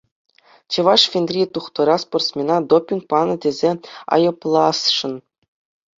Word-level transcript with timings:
Чӑваш 0.71 1.01
фенри 1.11 1.41
тухтӑра 1.53 1.95
спортсмена 2.05 2.57
допинг 2.69 3.03
панӑ 3.11 3.35
тесе 3.41 3.71
айӑпласшӑн. 4.13 5.13